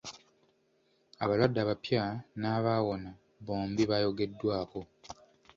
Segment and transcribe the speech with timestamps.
[1.23, 2.01] Abalwadde abapya
[2.39, 3.11] n'abaawona
[3.45, 4.79] bombi baayogeddwako.